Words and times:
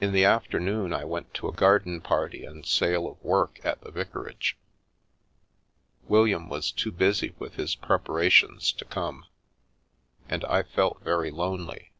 In 0.00 0.12
the 0.12 0.24
afternoon 0.24 0.92
I 0.94 1.04
went 1.04 1.34
to 1.34 1.48
a 1.48 1.52
garden 1.52 2.00
party 2.00 2.44
and 2.44 2.64
sale 2.64 3.08
of 3.08 3.20
work 3.20 3.58
at 3.64 3.80
the 3.80 3.90
vicarage. 3.90 4.56
William 6.06 6.48
was 6.48 6.70
too 6.70 6.92
busy 6.92 7.34
with 7.40 7.56
his 7.56 7.74
preparations 7.74 8.70
to 8.70 8.84
come, 8.84 9.26
and 10.28 10.44
I 10.44 10.62
felt 10.62 11.02
very 11.02 11.32
lonely. 11.32 11.90